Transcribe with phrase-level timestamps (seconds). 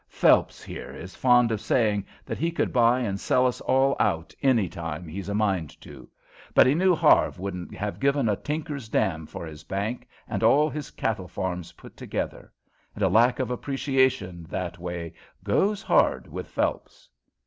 [0.09, 4.33] Phelps, here, is fond of saying that he could buy and sell us all out
[4.41, 6.09] any time he's a mind to;
[6.55, 10.71] but he knew Harve wouldn't have given a tinker's damn for his bank and all
[10.71, 12.51] his cattlefarms put together;
[12.95, 17.07] and a lack of appreciation, that way, goes hard with Phelps.